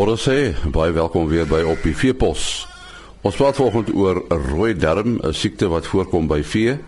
[0.00, 2.64] Môre sê baie welkom weer by op die veepos.
[3.20, 6.78] Ons praat vanoggend oor 'n rooi darm, 'n siekte wat voorkom by vee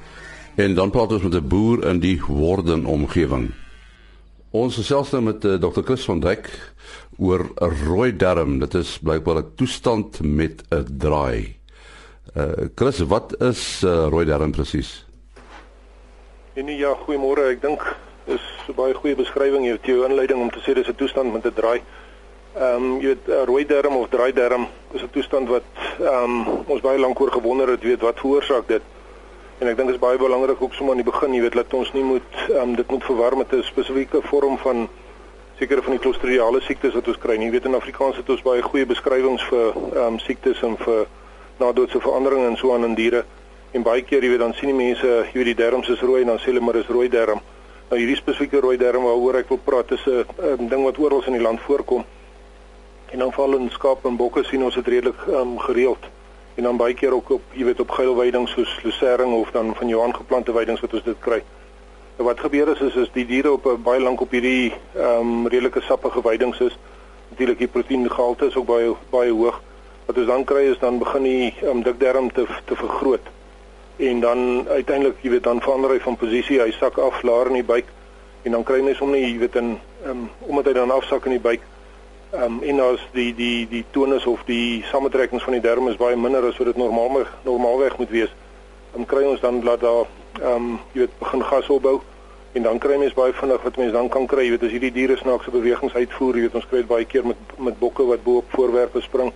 [0.56, 3.52] en dan praat ons met 'n boer in die Worden omgewing.
[4.50, 5.84] Ons gesels nou met uh, eh, Dr.
[5.84, 6.72] Chris van Dijk
[7.18, 8.58] oor 'n rooi darm.
[8.58, 11.56] Dit is blykbaar 'n toestand met 'n draai.
[12.36, 15.06] Uh Chris, wat is uh, rooi darm presies?
[16.54, 17.44] En ja, goeiemôre.
[17.52, 20.94] Ek dink dis 'n baie goeie beskrywing hier, jou inleiding om te sê dis 'n
[20.94, 21.82] toestand met 'n draai.
[22.52, 25.64] Ehm um, jy weet 'n rooi darm of draai darm is 'n toestand wat
[26.00, 28.82] ehm um, ons baie lank oor gewonder het, weet wat veroorsaak dit.
[29.58, 31.74] En ek dink dit is baie belangrik ook sommer aan die begin, jy weet dat
[31.74, 34.88] ons nie moet ehm um, dit moet verwar met 'n spesifieke vorm van
[35.58, 37.36] sekere van die klostridiale siektes wat ons kry.
[37.40, 41.06] Jy weet in Afrikaans het ons baie goeie beskrywings vir ehm um, siektes en vir
[41.56, 43.24] nadoetse veranderinge en so aan in diere.
[43.72, 46.20] En baie keer jy weet dan sien die mense, jy weet die darms is rooi
[46.20, 47.40] en dan sê hulle maar is rooi darm.
[47.88, 51.32] Nou hierdie spesifieke rooi darm waaroor ek wil praat is 'n ding wat oral in
[51.32, 52.04] die land voorkom.
[53.12, 56.04] En dan val in skaap en bokke sien ons dit redelik um, gereeld.
[56.54, 59.88] En dan baie keer ook op, jy weet, op geilweidings soos lucering of dan van
[59.88, 61.42] jou aangeplante weidings wat ons dit kry.
[62.16, 65.46] En wat gebeur is is, is die diere op 'n baie lank op hierdie um,
[65.46, 66.78] redelike sappige weidings is.
[67.28, 69.60] Natuurlik die proteïengehalte is ook baie baie hoog.
[70.06, 73.28] Wat ons dan kry is dan begin die um, dikdarm te te vergroot.
[73.96, 77.60] En dan uiteindelik, jy weet, dan verander hy van posisie, hy sak af laer in
[77.60, 77.92] die buik
[78.42, 81.36] en dan kry mens hom nie, jy weet, in um, omdat hy dan afsak in
[81.36, 81.60] die buik
[82.32, 85.98] Ehm um, en as die die die tonus of die samentrekkings van die darm is
[86.00, 88.32] baie minder as wat dit normaal normaalweg moet wees.
[88.94, 90.06] Dan kry ons dan laat daar
[90.40, 92.00] ehm um, jy weet begin gas opbou
[92.52, 94.92] en dan kry mens baie vinnig wat mens dan kan kry, jy weet as hierdie
[94.96, 98.24] diere snaakse bewegings uitvoer, jy weet ons kry dit baie keer met met bokke wat
[98.24, 99.34] bo op voorwerpe spring.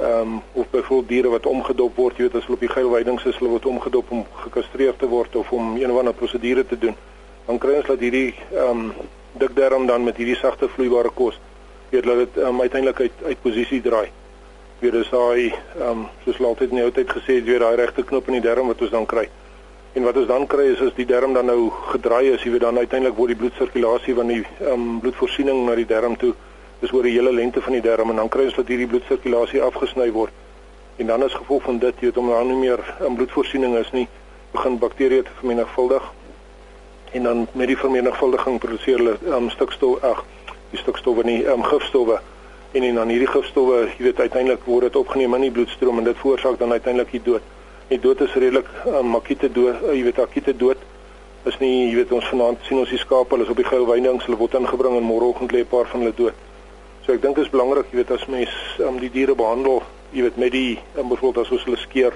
[0.00, 3.28] Ehm um, of byvoorbeeld diere wat omgedop word, jy weet as hulle op die geilweidings
[3.28, 6.80] is, hulle word omgedop om gekastreer te word of om een of ander prosedure te
[6.80, 6.96] doen.
[7.44, 8.92] Dan kry ons dat hierdie ehm um,
[9.36, 11.36] dikdarm dan met hierdie sagte vloeibare kos
[11.92, 14.08] weet dat dit um, uiteindelik uit uit posisie draai.
[14.78, 17.76] Weer is daai ehm um, soos altyd in die ou tyd gesê het, weer daai
[17.76, 19.26] regte knop in die darm wat ons dan kry.
[19.92, 22.64] En wat ons dan kry is as die darm dan nou gedraai is, jy weet
[22.64, 26.32] dan uiteindelik word die bloedsirkulasie van die ehm um, bloedvoorsiening na die darm toe
[26.80, 29.62] is oor die hele lengte van die darm en dan kry ons dat hierdie bloedsirkulasie
[29.62, 30.32] afgesny word.
[30.96, 33.76] En dan as gevolg van dit, jy weet om dan nie meer 'n um, bloedvoorsiening
[33.84, 34.08] is nie,
[34.56, 36.12] begin bakterieë te vermenigvuldig.
[37.12, 40.24] En dan met die vermenigvuldiging produseer hulle ehm um, stikstof ag
[40.72, 42.20] die stikstowwe nie um, gifstowwe
[42.72, 46.08] en en dan hierdie gifstowwe jy weet uiteindelik word dit opgeneem in die bloedstroom en
[46.08, 47.50] dit veroorsaak dan uiteindelik die dood.
[47.88, 50.88] Die dood is redelik um, akute dood, uh, jy weet akute dood
[51.50, 53.82] is nie jy weet ons vanaand sien ons die skape hulle is op die gou
[53.88, 56.34] weidings hulle word ingebring en môreoggend lê 'n paar van hulle dood.
[57.04, 60.22] So ek dink dit is belangrik jy weet as mens um, die diere behandel jy
[60.22, 62.14] weet met die um, byvoorbeeld as ons hulle skeer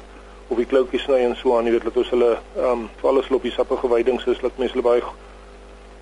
[0.49, 3.31] of die kloutjies sny en so aan jy weet dat ons hulle um, vir alles
[3.31, 5.03] loop die sappige weidings is dat mense hulle baie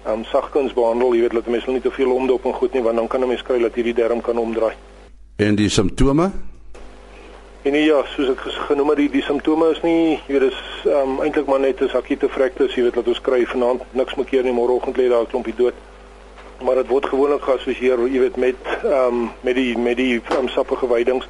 [0.06, 2.96] um, sagkens behandel, jy weet dat mense nie te veel omdop en goed nie want
[2.96, 4.74] dan kan 'n mens kry dat hierdie darm kan omdraai.
[5.36, 6.30] En die simptome?
[7.64, 10.58] En nee, ja, soos ek genoem het, die die simptome is nie, jy weet dis
[10.84, 14.26] um, eintlik maar net 'n akute fraktus, jy weet dat ons kry vanaand niks meer
[14.26, 15.74] keer nie, môreoggend lê daar 'n klompie dood.
[16.60, 20.48] Maar dit word gewoonlik geassosieer, jy weet met ehm um, met die met die um,
[20.48, 21.26] sappige weidings.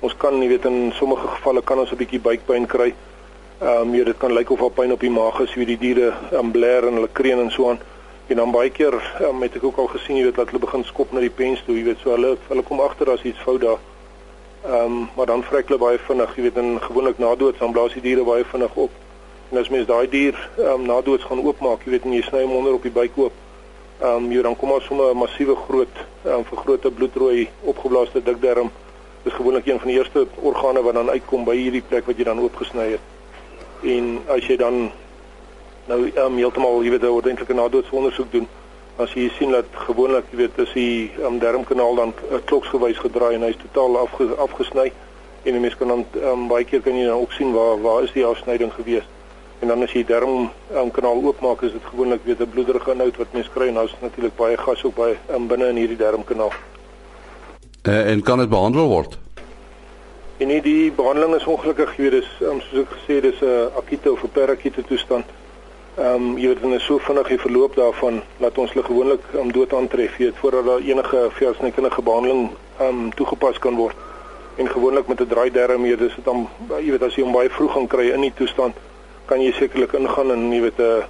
[0.00, 2.94] Ons kan, jy weet in sommige gevalle kan ons 'n bietjie buikpyn kry.
[3.60, 5.78] Ehm um, jy dit kan lyk of daar pyn op die maag is, wie die
[5.78, 7.78] diere um, bler en hulle kreun en so aan.
[8.26, 10.84] En dan baie keer um, het ek ook al gesien jy weet dat hulle begin
[10.84, 13.62] skop na die pens toe, jy weet so hulle hulle kom agter as iets fout
[13.62, 13.78] daar.
[14.66, 17.72] Ehm um, maar dan vrek hulle baie vinnig, jy weet en gewoonlik na dood dan
[17.76, 18.90] blaas die diere baie vinnig op.
[19.50, 22.24] En as mens daai dier ehm um, na dood gaan oopmaak, jy weet en jy
[22.26, 23.38] sny hom onder op die buik oop.
[24.00, 28.22] Ehm um, jy dan kom maar sommer 'n massiewe groot ehm um, vergrote bloedrooi opgeblaaste
[28.22, 28.70] dikdarm.
[29.22, 32.24] Dis gewoonlik een van die eerste organe wat dan uitkom by hierdie plek wat jy
[32.24, 33.04] dan oopgesny het.
[33.82, 34.90] En as jy dan
[35.86, 38.48] nou um, heeltemal jy weet 'n ordentlike nadoetsondersoek doen.
[38.96, 43.34] As jy sien dat gewoonlik jy weet as die um, darmkanaal dan uh, kloksgewys gedraai
[43.34, 44.92] en hy's totaal afge, afgesny
[45.42, 48.02] en 'n mens kan dan um, baie keer kan jy dan ook sien waar waar
[48.02, 49.04] is die afsnyding gewees.
[49.58, 53.32] En dan as jy darmkanaal um, oopmaak is dit gewoonlik weet 'n bloederige inhoud wat
[53.32, 56.52] mens kry en daar's natuurlik baie gas ook baie um, binne in hierdie darmkanaal.
[57.82, 59.18] Uh, en kan dit behandel word?
[60.36, 63.76] En nie die behandeling is ongelukkig hier dis um, soos ek gesê dis 'n uh,
[63.76, 65.24] akute of 'n perakute toestand.
[65.96, 69.22] Ehm um, jy weet dan is so vinnig die verloop daarvan laat ons hulle gewoonlik
[69.32, 73.96] om um, dood aantref weet voordat daar enige versnykende behandeling ehm um, toegepas kan word.
[74.56, 77.32] En gewoonlik met 'n draai darm hier dis dit dan jy weet as jy hom
[77.32, 78.74] baie vroeg gaan kry in die toestand
[79.24, 81.04] kan jy sekerlik ingaan en jy weet 'n uh,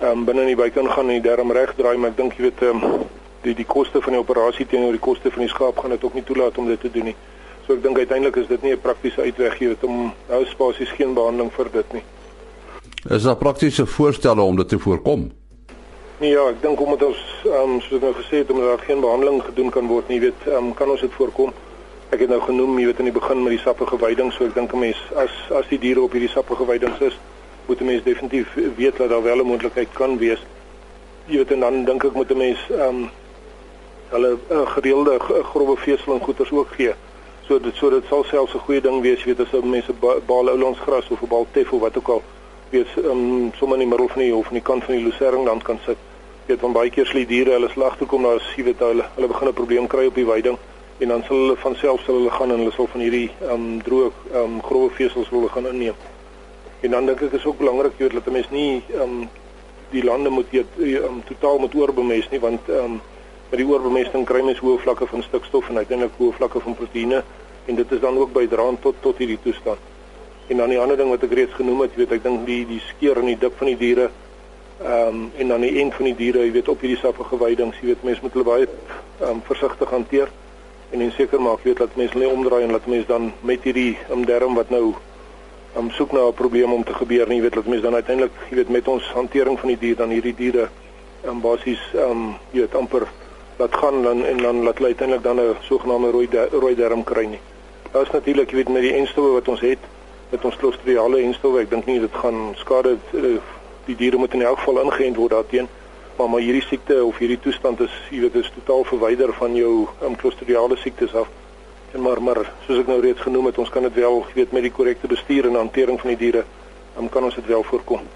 [0.00, 2.32] ehm um, binne in die buik ingaan en die darm reg draai maar ek dink
[2.36, 3.06] jy weet ehm um,
[3.42, 6.14] die die koste van die operasie teenoor die koste van die skaap gaan dit ook
[6.14, 7.16] nie toelaat om dit te doen nie.
[7.66, 10.90] So ek dink uiteindelik is dit nie 'n praktiese uitweg jy weet om nou spasies
[10.90, 12.02] geen behandeling vir dit nie.
[13.10, 15.32] Is daar praktiese voorstelle om dit te voorkom?
[16.18, 19.00] Nee ja, ek dink omdat ons um, soos ek nou gesê het omdat daar geen
[19.04, 21.52] behandeling gedoen kan word nie, weet um, kan ons dit voorkom.
[22.10, 24.56] Ek het nou genoem, jy weet in die begin met die sappige veiding, so ek
[24.56, 27.18] dink 'n mens as as die diere op hierdie sappige veidings is,
[27.68, 30.42] moet 'n mens definitief weet dat daar wel 'n moontlikheid kan wees.
[31.26, 33.10] Jy weet en dan dink ek moet 'n mens um,
[34.08, 35.18] hulle 'n uh, gereelde
[35.52, 36.94] grove veseling goeders ook gee.
[37.46, 39.92] So dit so dit sal selfs 'n goeie ding wees, jy weet as ou mense
[40.26, 42.22] baal oulandsgras of 'n baal teffel wat ook al
[42.70, 45.62] weet um, sommer in die middel van die of aan die kant van die Lucernland
[45.62, 45.98] kan sit.
[46.46, 49.30] Weet van baie keer slie diere hulle slag toe kom daar jy weet hulle hulle
[49.30, 50.58] begin 'n probleem kry op die weiding
[50.98, 53.82] en dan sal hulle van self sal hulle gaan en hulle sal van hierdie um
[53.82, 54.10] droë
[54.42, 55.94] um grove vesels wil gaan inneem.
[56.80, 59.28] En dan dink ek is ook belangrik jy weet dat 'n mens nie um
[59.90, 60.64] die lande moet jy
[61.04, 63.00] um totaal moet oorbemest nie want um
[63.50, 67.22] met die oorbemesting kry mens hoë vlakke van stikstof en uiteindelik hoë vlakke van proteïene
[67.66, 69.78] en dit is dan ook bydraend tot tot hierdie toestand.
[70.48, 72.62] En dan die ander ding wat ek reeds genoem het, jy weet ek dink die
[72.68, 74.10] die skeer in die dip van die diere
[74.76, 77.78] ehm um, en dan die end van die diere, jy weet op hierdie sappige weidings,
[77.80, 80.28] jy weet mense moet hulle baie ehm um, versigtig hanteer
[80.92, 83.64] en en seker maak jy weet dat mense nie omdraai en laat mense dan met
[83.64, 87.40] hierdie um, derm wat nou om um, soek na 'n probleem om te gebeur nie,
[87.40, 90.12] jy weet dat mense dan uiteindelik jy weet met ons hantering van die dier dan
[90.12, 90.68] hierdie diere
[91.24, 93.08] ehm um, basies ehm um, jy weet amper
[93.58, 97.24] laat gaan dan en dan laat hulle uiteindelik dan 'n sogenaamde rooi rooi derm kry
[97.24, 97.40] nie.
[97.92, 99.78] Daar is natuurlik jy weet met die enstowwe wat ons het
[100.30, 103.36] met ons klostriale enstowwe, ek dink nie dit gaan skade eh,
[103.86, 105.68] die diere moet in elk geval ingeënt word daarteen.
[106.16, 109.86] Maar maar hierdie siekte of hierdie toestand is jy weet is totaal verwyder van jou
[110.02, 111.28] um, klostriale siektes af.
[111.92, 114.54] En maar maar soos ek nou reeds genoem het, ons kan dit wel jy weet
[114.56, 116.44] met die korrekte bestuur en hantering van die diere,
[116.94, 118.08] dan um, kan ons dit wel voorkom.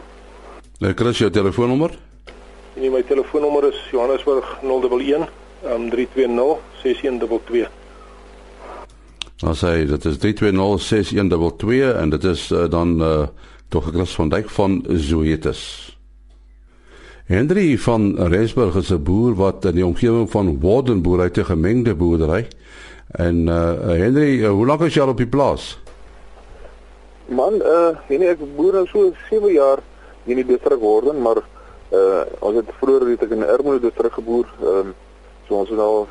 [0.80, 1.92] Nou, Chris, jou telefoonnommer?
[2.74, 5.28] En my telefoonnommer is Johannesburg 011
[5.64, 7.79] um, 320 6122.
[9.40, 13.26] Dan sê dit is 320 6122 en dit is uh, dan uh,
[13.68, 15.96] tog Chris van Dijk van Zoetis.
[17.24, 21.94] Hendrie van Rensburg is 'n boer wat in die omgewing van Wardenboer uit 'n gemengde
[21.94, 22.48] boerdery.
[23.10, 25.80] En uh Hendrie, uh, hoe lank is jy al op die plaas?
[27.24, 29.78] Man, uh nee, ek boer nou so 7 jaar
[30.24, 31.40] in die distrik Warden, maar
[31.92, 34.46] uh ons het vroeër het ek in Ermelo distrik geboer.
[34.60, 34.94] Ehm um,
[35.48, 36.08] so ons is al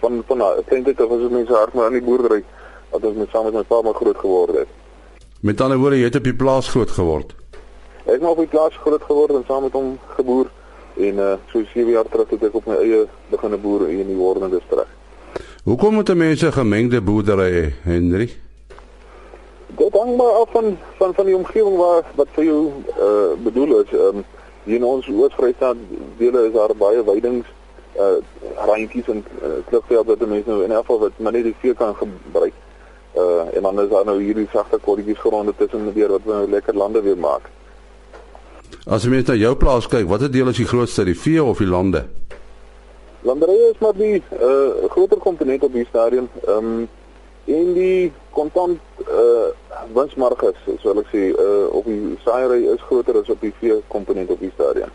[0.00, 2.44] van van ek dink dit was mense hard maar aan die boerdery
[2.92, 4.68] dat ons met saam met my pa maar groot geword het.
[5.40, 7.32] Met ander woorde, jy het op die plaas groot geword.
[8.04, 10.50] Ek het op die plaas groot geword en saam met hom geboer
[10.96, 14.18] en uh so 7 jaar terug het ek op my eie begine boer in die
[14.18, 14.90] Warden distrik.
[15.64, 18.28] Hoekom moet mense gemengde boerdery hê, Henry?
[19.78, 22.60] Dit hang maar af van van van die omgewing waar wat vir jou
[22.98, 23.92] uh bedoel is.
[23.92, 24.24] Ehm um,
[24.64, 25.76] hier in ons Oos-Vrystaat
[26.18, 27.46] dele is daar baie weidings
[27.96, 28.18] uh
[28.66, 31.74] randjies en uh, klipvelde wat mense nou in elk geval wat maar net die vee
[31.74, 32.41] kan gebruik.
[33.62, 37.02] En dan is daar nou hierdie sagte korretjies gronde tussen die wat nou lekker lande
[37.02, 37.46] weer maak.
[38.86, 41.60] As jy net na jou plaas kyk, watter deel is die grootste, die vee of
[41.62, 42.02] die lande?
[43.22, 46.26] Landerye is maar die uh groter komponent op die stadium.
[46.42, 46.88] Ehm um,
[47.44, 49.46] en die kontant uh
[49.94, 53.78] winsmarges, so wil ek sê, uh op die saaiery is groter as op die vee
[53.94, 54.90] komponent op die stadium.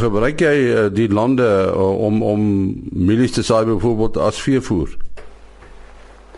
[0.00, 2.48] Gebruik jy uh, die lande uh, om om
[2.88, 4.96] mielies te saai byvoorbeeld as veevoer?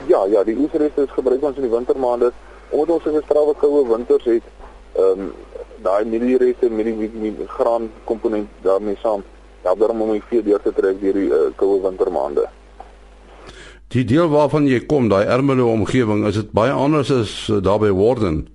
[0.07, 2.33] Ja, ja, die oesreste is gebruik ons in die wintermaande
[2.71, 4.43] omdat ons 'n strawwe koue winters het.
[4.93, 5.33] Ehm um,
[5.83, 9.23] daai mieliereste mielie graan komponent daarmee saam.
[9.65, 12.49] Ja, daarom om die vee deur te trek deur die uh, koue wintermaande.
[13.89, 17.79] Die deel waarvan jy kom, daai Ermelo omgewing, is dit baie anders as uh, daar
[17.79, 18.49] by Warden?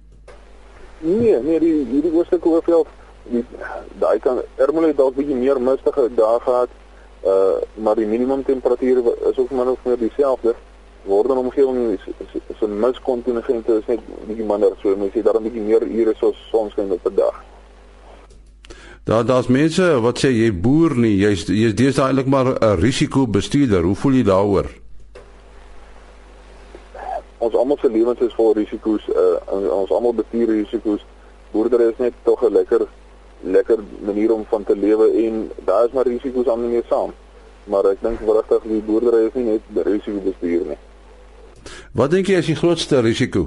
[0.99, 2.87] Nee, nee, die hierdie oostelike hoofveld,
[3.99, 6.69] daai kan Ermelo dalk bietjie meer mistige dae gehad.
[7.25, 8.97] Uh maar die minimum temperatuur
[9.29, 10.55] is ook min of meer dieselfde.
[11.05, 15.61] Warden omgewing is 'n miskontingente is net bietjie minder, so mense het daar 'n bietjie
[15.61, 17.43] meer ure so sonskyn op 'n dag.
[19.03, 23.83] Daar daar's mense wat sê jy boer nie, jy's jy's dis eintlik maar 'n risikobestuurder.
[23.83, 24.65] Hoe voel jy daaroor?
[27.37, 29.07] Ons almal se lewens is vol risiko's.
[29.07, 31.05] Uh, ons almal bestuur risiko's.
[31.51, 32.87] Boerdery is net tog 'n lekker
[33.41, 37.13] lekker manier om van te lewe en daar is maar risiko's aan mee saam.
[37.63, 40.77] Maar ek dink regtig die boerdery is nie net risiko bestuur nie.
[41.95, 43.45] Wat dink jy is die grootste risiko?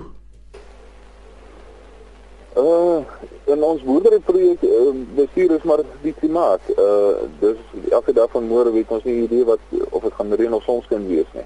[2.56, 3.04] Uh
[3.48, 6.64] in ons boerderyprojek uh, bestuur is maar die klimaat.
[6.72, 7.60] Uh dis
[7.92, 11.04] elke dag van môre weet ons nie idee wat of dit gaan reën of sonskyn
[11.10, 11.44] wees nie.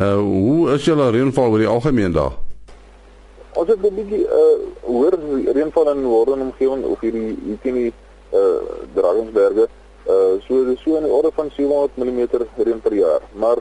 [0.00, 2.40] Uh hoe is julle reënval oor die algemeen daar?
[3.60, 4.56] Ons het 'n bietjie uh
[4.88, 5.20] hoër
[5.52, 7.92] reënval in Warden omgewing of hierdie hier teen die
[8.32, 8.60] uh
[8.96, 9.68] Drakensberge.
[10.08, 12.20] Uh so so in die orde van 700 mm
[12.56, 13.20] reën per jaar.
[13.32, 13.60] Maar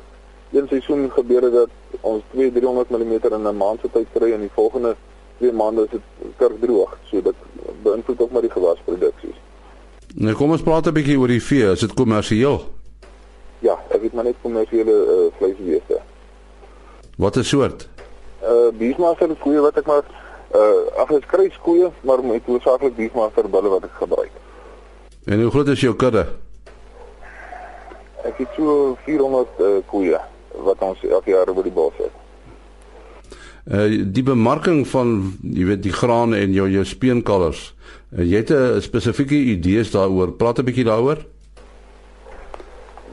[0.56, 1.70] een seisoen gebeur dit dat
[2.02, 4.96] ons 2-300 mm in 'n maand se tyd kry en die volgende
[5.38, 6.02] twee maande is dit
[6.38, 7.36] kerk droog, so dit
[7.82, 9.34] beïnvloed ook maar die gewasproduksie.
[10.16, 11.72] Nou kom ons praat 'n bietjie oor die vee.
[11.72, 12.62] Is dit kommersieel?
[13.60, 16.02] Ja, ek het maar net kommersiële uh, vleiswese.
[17.18, 17.88] Wat 'n soort?
[18.44, 20.04] Uh beefmaster is koeie wat ek maar
[20.54, 24.32] uh ag ek kry koeie, maar met hoofsaaklik beefmaster bulle wat ek gebruik.
[25.26, 26.28] En hoe groot is jou kudde?
[28.24, 30.20] Ek het so 400 uh, koeie
[30.64, 32.12] wat ons elke jaar by die bos het.
[33.66, 37.74] Uh die bemarking van jy weet die graan en jou jou speenkalvers.
[38.14, 40.32] Uh, jy het 'n spesifieke idees daaroor.
[40.32, 41.26] Praat 'n bietjie daaroor.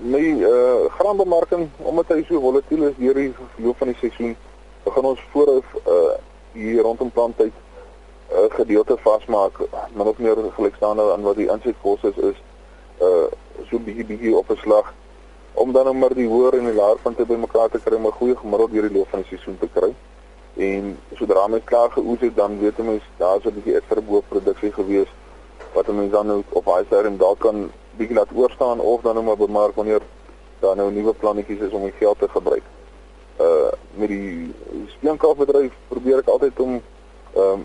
[0.02, 4.36] My uh graanbemarking omdat hy so volatiel is deur die loop van die seisoen,
[4.84, 6.16] begin ons vooraf uh
[6.52, 9.52] hier rondom planttyd 'n uh, gedeelte vasmaak,
[9.94, 12.38] min of meer gelykstaande aan wat die insetkoste is, is
[13.00, 13.26] uh
[13.70, 14.94] so bietjie bietjie op 'n slag
[15.54, 18.18] om dan nou maar die hoër en die laer punte bymekaar te kry om 'n
[18.20, 19.94] goeie gemiddeld deur die loop van die seisoen te kry.
[20.56, 25.08] En sodra mens klaar geoes het, dan weet mens daar's 'n bietjie ekstra booproduksie gewees
[25.72, 29.24] wat mens dan nou op daai stadium dalk kan bietjie laat oorstaan of dan nou
[29.24, 30.00] maar bemark wanneer
[30.60, 32.62] daar nou nuwe plannetjies is om die geld te gebruik.
[33.40, 34.54] Uh met die
[34.86, 36.82] speenkalfbedryf probeer ek altyd om
[37.34, 37.64] ehm um,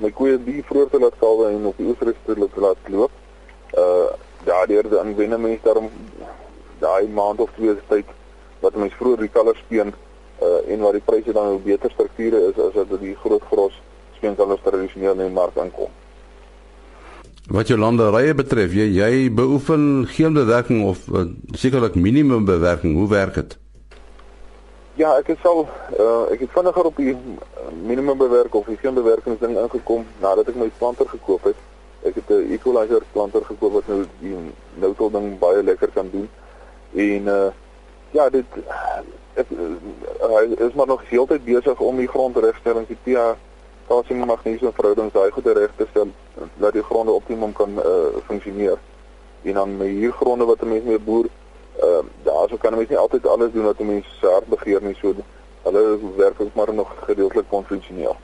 [0.00, 3.10] my koeie die vroeër te laat kalwe en op die oesrus te laat loop.
[3.74, 4.08] Uh
[4.44, 5.90] daardeur dan wen mense daarom
[6.80, 8.06] daai maand of twee se tyd
[8.60, 9.94] wat mense vroeër die kalvers speen
[10.42, 13.80] uh en waar die pryse dan 'n beter strukture is as wat die groot gros
[14.16, 15.90] speenkalvers tradisioneel in die mark aankom.
[17.50, 22.94] Wat jou landerye betref, jy jy beoefen geen bewerking of uh, sekerlik minimum bewerking.
[22.94, 23.56] Hoe werk dit?
[24.94, 25.64] Ja, ek het sal
[25.98, 27.16] uh, ek het vinniger op die
[27.82, 31.56] minimum bewerk of die geen bewerkingsding ingekom nadat ek my planter gekoop het.
[32.06, 34.36] Ek het 'n equalizer planter gekoop wat nou die
[34.78, 36.28] nou tot ding baie lekker kan doen.
[36.94, 37.50] En uh
[38.10, 38.44] ja, dit
[39.34, 43.36] ek uh, is maar nog heeltyd besig om die grondregstelling die pH
[43.90, 46.10] kalsium magnesium verhoudings daai goede reg te stel
[46.62, 48.78] dat die gronde optimum kan uh, funksioneer.
[49.42, 51.26] En dan met hier gronde wat 'n mens mee boer,
[51.80, 54.26] ehm uh, daar sou kan 'n mens nie altyd alles doen wat 'n mens se
[54.26, 55.14] hart begeer nie, so
[55.62, 58.16] hulle werk ook maar nog gedeeltelik konvensioneel.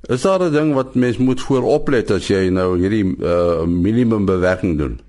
[0.00, 4.78] Is daar 'n ding wat mens moet vooroplet as jy nou hierdie uh, minimum bewerking
[4.78, 5.00] doen?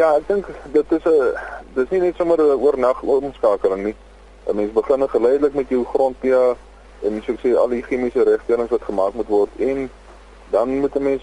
[0.00, 1.36] Ja, ek dink dit is 'n
[1.74, 3.96] dis nie net sommer 'n oornag omskakeling nie.
[4.46, 6.56] 'n Mens begin geleidelik met jou grond pH
[7.02, 9.90] en soos ek sê al die chemiese regstellings wat gemaak moet word en
[10.50, 11.22] dan moet 'n mens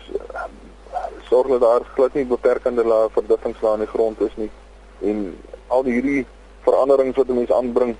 [1.29, 4.51] sorg dat daar glad nie beperkende lae verdiggingslae in die grond is nie.
[5.01, 6.25] En al die hierdie
[6.62, 7.96] veranderings wat 'n mens aanbring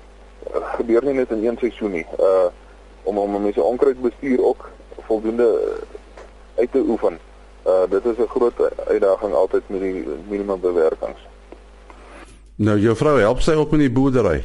[0.78, 2.06] gebeur nie net in een seisoen nie.
[2.18, 2.46] Uh
[3.02, 4.70] om om mense onkruidbestuur ook
[5.06, 5.74] voldoende
[6.54, 7.18] uit te oefen.
[7.66, 8.54] Uh dit is 'n groot
[9.58, 11.20] altyd met die minimum bewerkings.
[12.56, 14.44] Nou jou vrou help sy ook met die boerdery.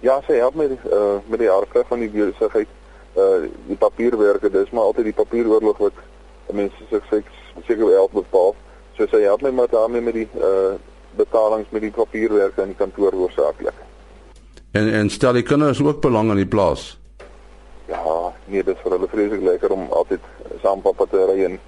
[0.00, 2.68] Ja, sy help met uh met die harde van die besigheid.
[3.16, 5.98] Uh die papierwerke, dis maar altyd die papieroorlog wat
[6.52, 7.24] mense sukses
[7.66, 8.54] seker help bepaal.
[8.96, 10.74] So sy help my maar daarmee met die uh
[11.16, 13.74] betalings met die papierwerke in die kantoor hoofsaaklik.
[14.72, 16.98] En en stel die kinders ook belang in die plaas.
[17.86, 20.22] Ja, nee, dit is vir hulle vreeslik lekker om altyd
[20.62, 21.58] saam pappa te ry en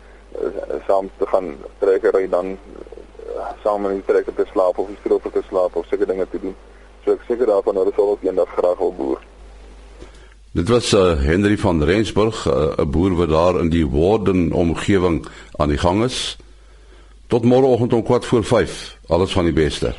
[0.86, 2.56] saam te gaan trekkery dan
[3.36, 6.26] uh, saam in die trekker te slaap of die stroop te slaap of seker dinge
[6.30, 6.54] te doen.
[7.04, 9.20] So ek seker daarvan hulle sal ook eendag graag wil boer.
[10.52, 15.26] Dit was uh, Henry van Rensburg, 'n uh, boer wat daar in die Warden omgewing
[15.56, 16.36] aan die gang is.
[17.26, 18.98] Tot môreoggend om 4 voor 5.
[19.08, 19.94] Alles van die beste.